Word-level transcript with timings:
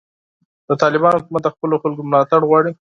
د 0.67 0.69
طالبانو 0.81 1.19
حکومت 1.21 1.41
د 1.43 1.47
خپلو 1.55 1.75
خلکو 1.83 2.01
ملاتړ 2.09 2.41
غواړي. 2.49 2.71